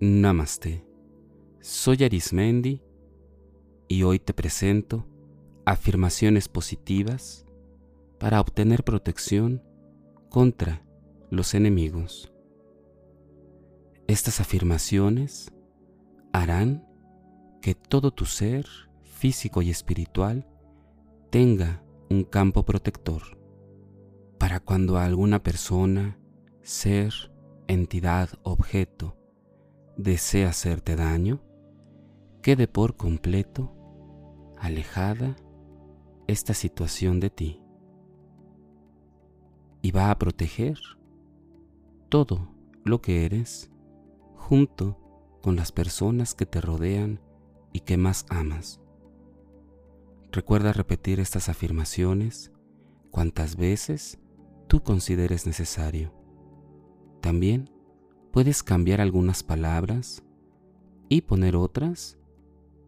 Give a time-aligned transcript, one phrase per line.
[0.00, 0.84] Namaste.
[1.60, 2.82] Soy Arismendi
[3.86, 5.06] y hoy te presento
[5.64, 7.46] afirmaciones positivas
[8.18, 9.62] para obtener protección
[10.30, 10.84] contra
[11.30, 12.32] los enemigos.
[14.08, 15.52] Estas afirmaciones
[16.32, 16.84] harán
[17.62, 18.66] que todo tu ser
[19.04, 20.44] físico y espiritual
[21.30, 23.22] tenga un campo protector
[24.38, 26.18] para cuando alguna persona,
[26.62, 27.14] ser,
[27.68, 29.16] entidad, objeto
[29.96, 31.40] desea hacerte daño,
[32.42, 33.72] quede por completo
[34.58, 35.36] alejada
[36.26, 37.62] esta situación de ti
[39.82, 40.78] y va a proteger
[42.08, 42.48] todo
[42.84, 43.70] lo que eres
[44.34, 44.98] junto
[45.42, 47.20] con las personas que te rodean
[47.72, 48.80] y que más amas.
[50.32, 52.50] Recuerda repetir estas afirmaciones
[53.10, 54.18] cuantas veces
[54.68, 56.12] tú consideres necesario.
[57.20, 57.70] También
[58.34, 60.24] puedes cambiar algunas palabras
[61.08, 62.18] y poner otras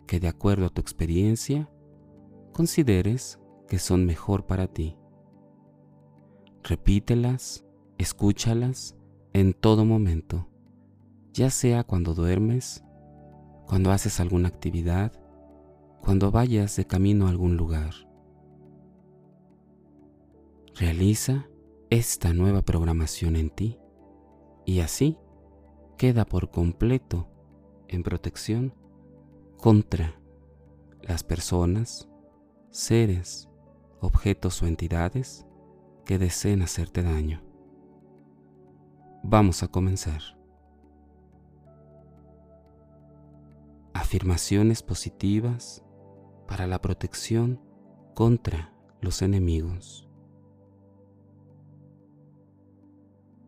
[0.08, 1.70] que de acuerdo a tu experiencia
[2.52, 4.96] consideres que son mejor para ti.
[6.64, 7.64] Repítelas,
[7.96, 8.96] escúchalas
[9.34, 10.48] en todo momento,
[11.32, 12.82] ya sea cuando duermes,
[13.68, 15.12] cuando haces alguna actividad,
[16.02, 17.94] cuando vayas de camino a algún lugar.
[20.74, 21.46] Realiza
[21.88, 23.78] esta nueva programación en ti
[24.64, 25.16] y así
[25.96, 27.28] queda por completo
[27.88, 28.74] en protección
[29.56, 30.20] contra
[31.02, 32.08] las personas,
[32.70, 33.48] seres,
[34.00, 35.46] objetos o entidades
[36.04, 37.42] que deseen hacerte daño.
[39.22, 40.20] Vamos a comenzar.
[43.92, 45.82] Afirmaciones positivas
[46.46, 47.60] para la protección
[48.14, 50.08] contra los enemigos.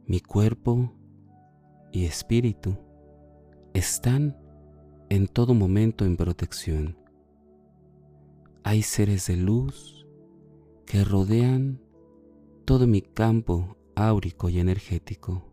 [0.07, 0.98] Mi cuerpo
[1.93, 2.77] y espíritu
[3.75, 4.37] están
[5.09, 6.99] en todo momento en protección.
[8.63, 10.07] Hay seres de luz
[10.85, 11.81] que rodean
[12.65, 15.45] todo mi campo áurico y energético.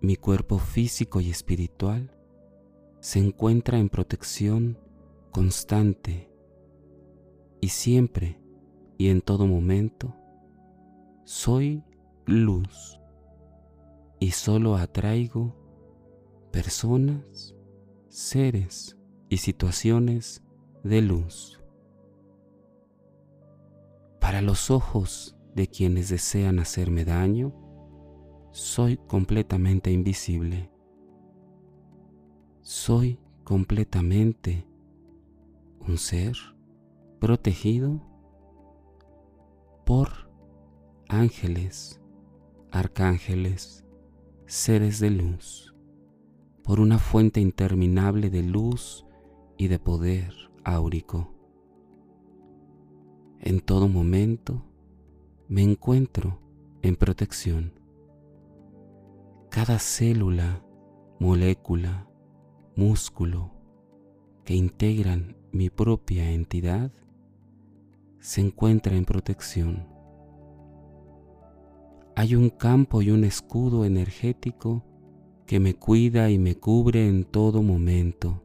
[0.00, 2.10] Mi cuerpo físico y espiritual
[3.00, 4.78] se encuentra en protección
[5.30, 6.30] constante
[7.60, 8.38] y siempre
[8.98, 10.14] y en todo momento
[11.24, 11.82] soy
[12.26, 13.00] luz
[14.24, 15.54] y solo atraigo
[16.50, 17.54] personas,
[18.08, 18.96] seres
[19.28, 20.42] y situaciones
[20.82, 21.62] de luz.
[24.22, 27.52] Para los ojos de quienes desean hacerme daño,
[28.50, 30.70] soy completamente invisible.
[32.62, 34.66] Soy completamente
[35.86, 36.34] un ser
[37.20, 38.00] protegido
[39.84, 40.08] por
[41.10, 42.00] ángeles,
[42.70, 43.83] arcángeles,
[44.46, 45.74] seres de luz,
[46.62, 49.06] por una fuente interminable de luz
[49.56, 50.34] y de poder
[50.64, 51.34] áurico.
[53.40, 54.64] En todo momento
[55.48, 56.40] me encuentro
[56.82, 57.72] en protección.
[59.50, 60.62] Cada célula,
[61.20, 62.08] molécula,
[62.76, 63.52] músculo
[64.44, 66.92] que integran mi propia entidad
[68.18, 69.93] se encuentra en protección
[72.16, 74.84] hay un campo y un escudo energético
[75.46, 78.42] que me cuida y me cubre en todo momento.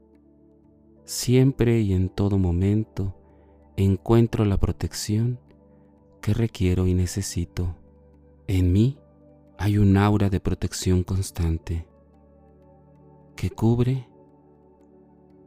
[1.05, 3.15] Siempre y en todo momento
[3.77, 5.39] encuentro la protección
[6.21, 7.75] que requiero y necesito.
[8.47, 8.97] En mí
[9.57, 11.87] hay un aura de protección constante
[13.35, 14.07] que cubre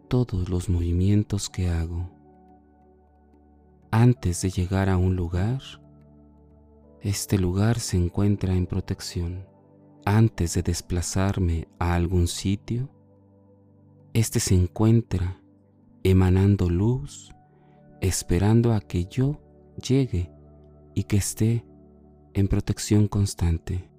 [0.09, 2.11] todos los movimientos que hago.
[3.91, 5.61] Antes de llegar a un lugar,
[7.03, 9.45] este lugar se encuentra en protección.
[10.05, 12.91] Antes de desplazarme a algún sitio,
[14.13, 15.43] este se encuentra
[16.05, 17.35] emanando luz,
[18.01, 19.41] esperando a que yo
[19.85, 20.31] llegue
[20.95, 21.65] y que esté
[22.35, 23.91] en protección constante.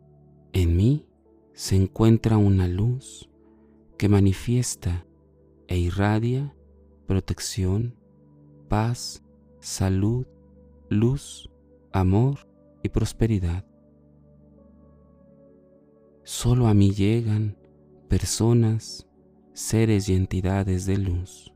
[0.54, 1.06] En mí
[1.54, 3.30] se encuentra una luz
[3.98, 5.06] que manifiesta
[5.68, 6.56] e irradia
[7.06, 7.98] protección,
[8.70, 9.24] paz,
[9.60, 10.26] salud,
[10.90, 11.50] luz,
[11.92, 12.53] amor
[12.84, 13.66] y prosperidad.
[16.24, 17.58] Solo a mí llegan
[18.08, 19.08] personas,
[19.54, 21.54] seres y entidades de luz.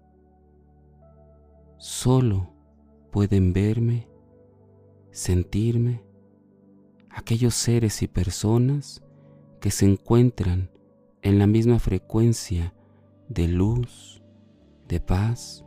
[1.77, 2.53] Solo
[3.11, 4.07] pueden verme,
[5.11, 6.03] sentirme,
[7.09, 9.03] aquellos seres y personas
[9.59, 10.71] que se encuentran
[11.21, 12.73] en la misma frecuencia
[13.27, 14.23] de luz,
[14.87, 15.65] de paz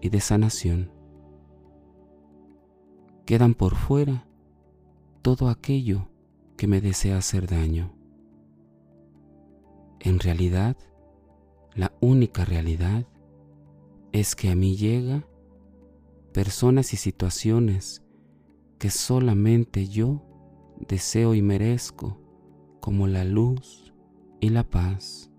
[0.00, 0.92] y de sanación.
[3.26, 4.26] Quedan por fuera
[5.22, 6.08] todo aquello
[6.56, 7.94] que me desea hacer daño.
[10.00, 10.76] En realidad,
[11.74, 13.06] la única realidad
[14.12, 15.26] es que a mí llega
[16.32, 18.02] personas y situaciones
[18.78, 20.22] que solamente yo
[20.88, 22.18] deseo y merezco
[22.80, 23.92] como la luz
[24.40, 25.30] y la paz.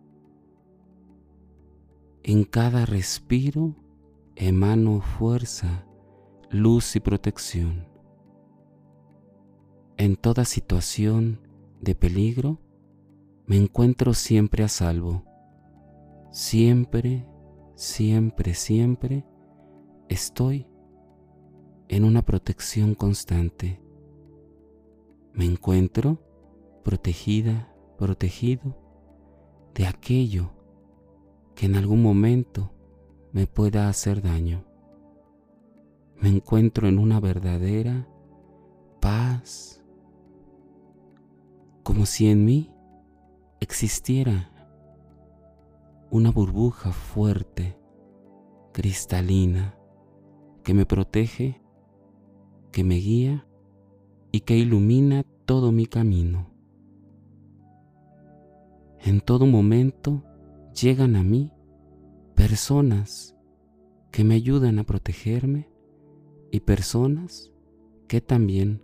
[2.23, 3.75] En cada respiro
[4.35, 5.85] emano fuerza,
[6.51, 7.90] luz y protección.
[10.01, 11.42] En toda situación
[11.80, 12.57] de peligro
[13.45, 15.25] me encuentro siempre a salvo.
[16.31, 17.27] Siempre,
[17.75, 19.27] siempre, siempre
[20.09, 20.65] estoy
[21.88, 23.80] en una protección constante.
[25.33, 26.18] Me encuentro
[26.83, 28.75] protegida, protegido
[29.75, 30.50] de aquello
[31.53, 32.71] que en algún momento
[33.33, 34.65] me pueda hacer daño.
[36.19, 38.07] Me encuentro en una verdadera
[39.00, 39.80] paz,
[41.91, 42.71] como si en mí
[43.59, 44.49] existiera
[46.09, 47.77] una burbuja fuerte,
[48.71, 49.75] cristalina,
[50.63, 51.61] que me protege,
[52.71, 53.45] que me guía
[54.31, 56.49] y que ilumina todo mi camino.
[59.01, 60.23] En todo momento
[60.81, 61.51] llegan a mí
[62.35, 63.35] personas
[64.11, 65.67] que me ayudan a protegerme
[66.51, 67.51] y personas
[68.07, 68.81] que también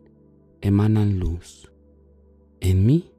[0.59, 1.71] emanan luz.
[2.59, 3.11] En mí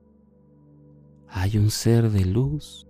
[1.28, 2.86] hay un ser de luz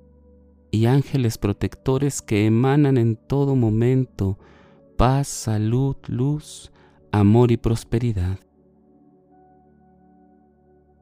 [0.71, 4.39] y ángeles protectores que emanan en todo momento
[4.97, 6.73] paz, salud, luz,
[7.13, 8.39] amor y prosperidad.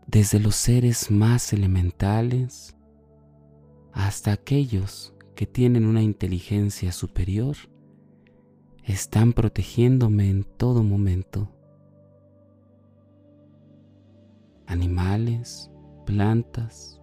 [0.07, 2.77] Desde los seres más elementales
[3.93, 7.57] hasta aquellos que tienen una inteligencia superior,
[8.85, 11.56] están protegiéndome en todo momento.
[14.67, 15.71] Animales,
[16.05, 17.01] plantas,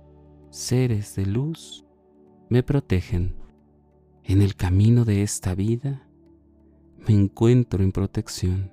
[0.50, 1.86] seres de luz
[2.50, 3.36] me protegen.
[4.24, 6.08] En el camino de esta vida
[7.08, 8.72] me encuentro en protección.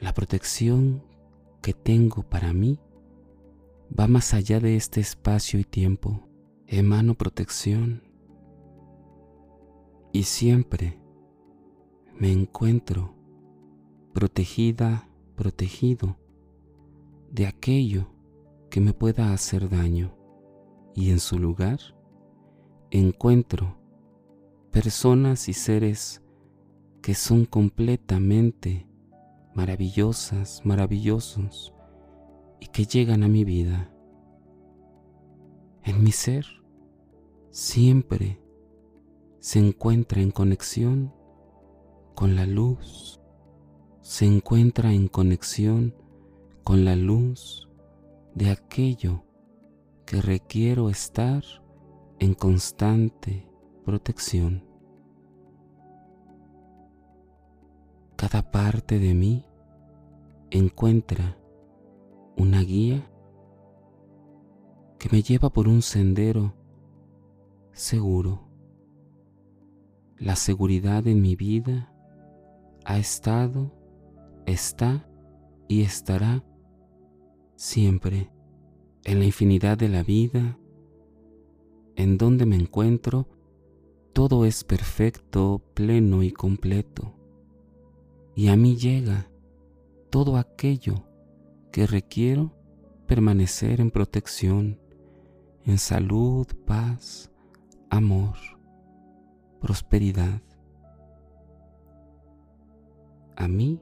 [0.00, 1.04] La protección
[1.60, 2.78] que tengo para mí
[3.98, 6.28] va más allá de este espacio y tiempo.
[6.66, 8.02] Emano protección
[10.12, 10.98] y siempre
[12.18, 13.14] me encuentro
[14.12, 16.18] protegida, protegido
[17.32, 18.08] de aquello
[18.70, 20.14] que me pueda hacer daño
[20.94, 21.80] y en su lugar
[22.90, 23.78] encuentro
[24.70, 26.22] personas y seres
[27.00, 28.86] que son completamente
[29.54, 31.74] maravillosas, maravillosos
[32.60, 33.90] y que llegan a mi vida.
[35.84, 36.46] En mi ser
[37.50, 38.40] siempre
[39.40, 41.14] se encuentra en conexión
[42.14, 43.20] con la luz,
[44.02, 46.01] se encuentra en conexión
[46.64, 47.68] con la luz
[48.34, 49.24] de aquello
[50.06, 51.42] que requiero estar
[52.18, 53.48] en constante
[53.84, 54.64] protección.
[58.16, 59.44] Cada parte de mí
[60.50, 61.36] encuentra
[62.36, 63.10] una guía
[64.98, 66.54] que me lleva por un sendero
[67.72, 68.48] seguro.
[70.16, 71.92] La seguridad en mi vida
[72.84, 73.72] ha estado,
[74.46, 75.08] está
[75.66, 76.44] y estará
[77.62, 78.28] siempre
[79.04, 80.58] en la infinidad de la vida,
[81.94, 83.28] en donde me encuentro,
[84.12, 87.14] todo es perfecto, pleno y completo.
[88.34, 89.30] Y a mí llega
[90.10, 91.06] todo aquello
[91.70, 92.52] que requiero
[93.06, 94.80] permanecer en protección,
[95.64, 97.30] en salud, paz,
[97.90, 98.38] amor,
[99.60, 100.42] prosperidad.
[103.36, 103.78] A mí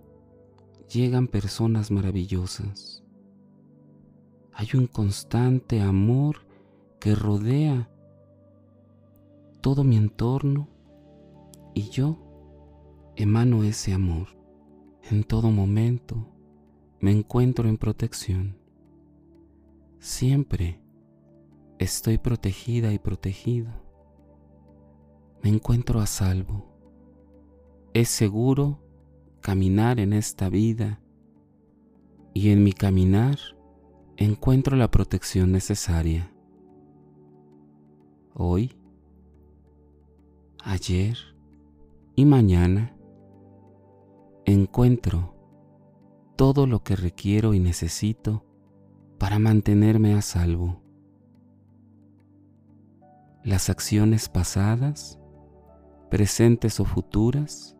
[0.87, 3.00] llegan personas maravillosas
[4.52, 6.47] hay un constante amor
[6.99, 7.88] que rodea
[9.61, 10.69] todo mi entorno
[11.75, 12.19] y yo
[13.16, 14.28] emano ese amor.
[15.11, 16.26] En todo momento
[17.00, 18.59] me encuentro en protección.
[19.99, 20.80] Siempre
[21.78, 23.71] estoy protegida y protegido.
[25.42, 26.66] Me encuentro a salvo.
[27.95, 28.83] Es seguro
[29.40, 31.00] caminar en esta vida
[32.35, 33.38] y en mi caminar
[34.20, 36.30] encuentro la protección necesaria.
[38.34, 38.76] Hoy,
[40.62, 41.16] ayer
[42.16, 42.94] y mañana
[44.44, 45.34] encuentro
[46.36, 48.44] todo lo que requiero y necesito
[49.18, 50.82] para mantenerme a salvo.
[53.42, 55.18] Las acciones pasadas,
[56.10, 57.74] presentes o futuras,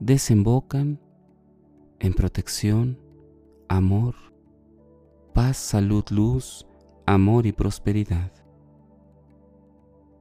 [0.00, 1.00] desembocan
[2.00, 2.98] en protección,
[3.68, 4.29] amor,
[5.40, 6.66] paz, salud, luz,
[7.06, 8.30] amor y prosperidad.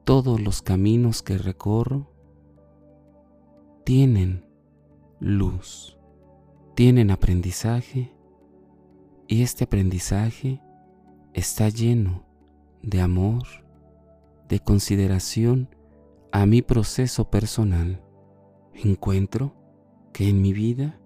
[0.06, 2.10] Todos los caminos que recorro
[3.84, 4.46] tienen
[5.20, 5.98] luz,
[6.74, 8.16] tienen aprendizaje
[9.28, 10.62] y este aprendizaje
[11.34, 12.24] está lleno
[12.82, 13.44] de amor,
[14.48, 15.68] de consideración
[16.32, 18.02] a mi proceso personal.
[18.74, 19.54] Encuentro
[20.14, 20.98] que en mi vida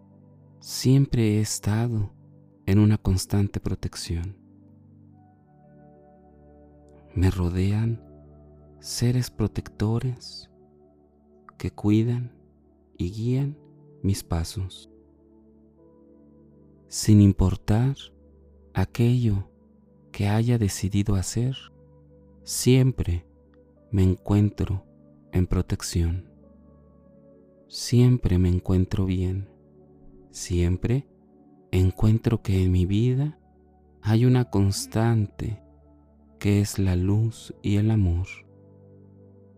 [0.60, 2.13] siempre he estado
[2.66, 4.38] en una constante protección.
[7.14, 8.02] Me rodean
[8.80, 10.50] seres protectores
[11.58, 12.32] que cuidan
[12.98, 13.58] y guían
[14.02, 14.90] mis pasos,
[16.88, 17.96] sin importar
[18.74, 19.50] aquello
[20.12, 21.58] que haya decidido hacer,
[22.44, 23.26] siempre
[23.92, 24.86] me encuentro
[25.32, 26.30] en protección.
[27.68, 29.50] Siempre me encuentro bien.
[30.30, 31.08] Siempre
[31.80, 33.40] encuentro que en mi vida
[34.02, 35.62] hay una constante
[36.40, 38.28] que es la luz y el amor,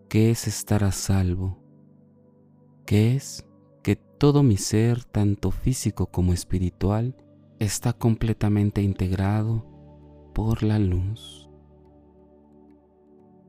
[0.07, 1.57] que es estar a salvo,
[2.85, 3.45] que es
[3.83, 7.17] que todo mi ser, tanto físico como espiritual,
[7.59, 9.65] está completamente integrado
[10.33, 11.49] por la luz,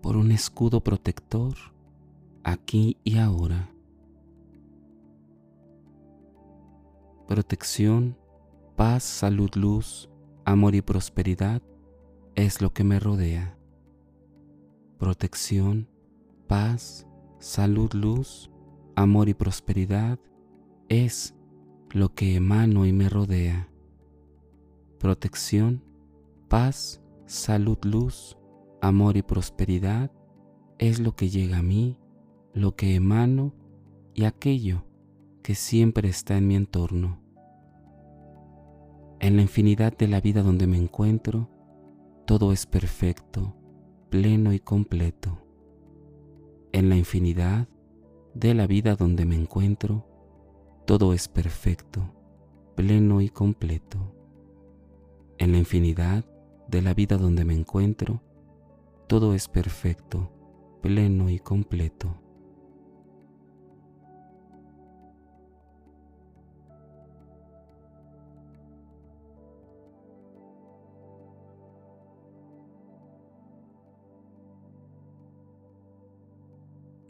[0.02, 1.54] por un escudo protector
[2.42, 3.70] aquí y ahora.
[7.26, 8.16] Protección,
[8.76, 10.10] paz, salud, luz,
[10.44, 11.62] amor y prosperidad
[12.34, 13.58] es lo que me rodea.
[14.98, 15.88] Protección,
[16.46, 17.06] paz,
[17.38, 18.50] salud, luz,
[18.94, 20.18] amor y prosperidad
[20.90, 21.34] es
[21.90, 23.70] lo que emano y me rodea.
[24.98, 25.82] Protección,
[26.48, 28.36] paz, salud, luz,
[28.82, 30.12] amor y prosperidad
[30.78, 31.98] es lo que llega a mí,
[32.52, 33.54] lo que emano
[34.12, 34.84] y aquello
[35.42, 37.25] que siempre está en mi entorno.
[39.18, 41.48] En la infinidad de la vida donde me encuentro,
[42.26, 43.54] todo es perfecto,
[44.10, 45.38] pleno y completo.
[46.72, 47.66] En la infinidad
[48.34, 50.06] de la vida donde me encuentro,
[50.84, 52.02] todo es perfecto,
[52.74, 54.14] pleno y completo.
[55.38, 56.26] En la infinidad
[56.68, 58.20] de la vida donde me encuentro,
[59.08, 60.30] todo es perfecto,
[60.82, 62.25] pleno y completo.